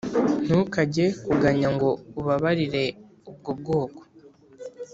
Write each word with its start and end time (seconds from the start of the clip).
ntukajye 0.45 1.05
kuganya 1.25 1.67
ngo 1.75 1.89
ubabarire 2.19 2.85
ubwo 3.29 3.49
bwoko 3.59 4.01